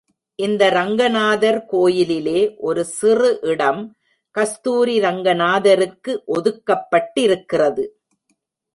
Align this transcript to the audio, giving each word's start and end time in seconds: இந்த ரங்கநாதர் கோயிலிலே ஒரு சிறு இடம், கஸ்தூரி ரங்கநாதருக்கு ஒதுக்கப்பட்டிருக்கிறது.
இந்த 0.35 0.69
ரங்கநாதர் 0.69 1.59
கோயிலிலே 1.65 2.41
ஒரு 2.59 2.85
சிறு 2.95 3.29
இடம், 3.41 3.83
கஸ்தூரி 4.35 4.97
ரங்கநாதருக்கு 4.99 6.23
ஒதுக்கப்பட்டிருக்கிறது. 6.27 7.85